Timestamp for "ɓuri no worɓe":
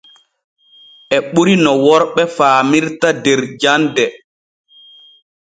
1.31-2.23